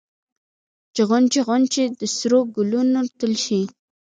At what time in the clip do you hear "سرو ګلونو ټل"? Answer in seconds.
2.17-3.33